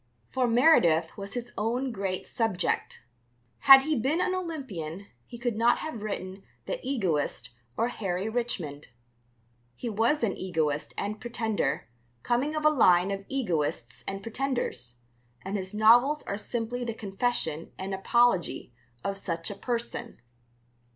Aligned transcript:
For 0.31 0.47
Meredith 0.47 1.15
was 1.15 1.35
his 1.35 1.51
own 1.59 1.91
great 1.91 2.25
subject. 2.25 3.03
Had 3.59 3.81
he 3.83 3.95
been 3.95 4.19
an 4.19 4.33
Olympian 4.33 5.05
he 5.27 5.37
could 5.37 5.55
not 5.55 5.77
have 5.77 6.01
written 6.01 6.41
The 6.65 6.79
Egoist 6.83 7.51
or 7.77 7.89
Harry 7.89 8.27
Richmond. 8.27 8.87
He 9.75 9.89
was 9.89 10.23
an 10.23 10.35
egoist 10.35 10.95
and 10.97 11.21
pretender, 11.21 11.87
coming 12.23 12.55
of 12.55 12.65
a 12.65 12.71
line 12.71 13.11
of 13.11 13.25
egoists 13.29 14.03
and 14.07 14.23
pretenders, 14.23 15.01
and 15.43 15.55
his 15.55 15.71
novels 15.71 16.23
are 16.23 16.35
simply 16.35 16.83
the 16.83 16.95
confession 16.95 17.71
and 17.77 17.93
apology 17.93 18.73
of 19.03 19.19
such 19.19 19.51
a 19.51 19.55
person. 19.55 20.19